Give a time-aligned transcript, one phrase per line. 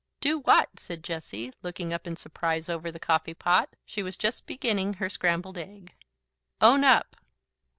[0.19, 3.75] "Do what?" said Jessie, looking up in surprise over the coffee pot.
[3.85, 5.93] She was just beginning her scrambled egg.
[6.59, 7.15] "Own up."